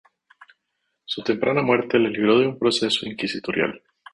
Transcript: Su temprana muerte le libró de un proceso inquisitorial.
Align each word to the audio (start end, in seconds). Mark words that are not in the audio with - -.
Su 1.05 1.21
temprana 1.21 1.61
muerte 1.61 1.99
le 1.99 2.09
libró 2.09 2.39
de 2.39 2.47
un 2.47 2.57
proceso 2.57 3.05
inquisitorial. 3.05 3.83